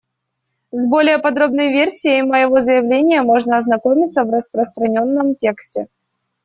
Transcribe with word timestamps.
С 0.71 0.87
более 0.89 1.19
подробной 1.19 1.69
версией 1.69 2.23
моего 2.23 2.59
заявления 2.61 3.21
можно 3.21 3.59
ознакомиться 3.59 4.23
в 4.23 4.31
распространенном 4.31 5.35
тексте. 5.35 5.89